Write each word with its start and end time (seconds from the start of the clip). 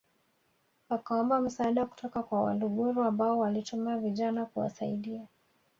wakaomba 0.89 1.41
msaada 1.41 1.85
kutoka 1.85 2.23
kwa 2.23 2.43
Waluguru 2.43 3.03
ambao 3.03 3.39
walituma 3.39 3.97
vijana 3.97 4.45
kuwasaidia 4.45 5.27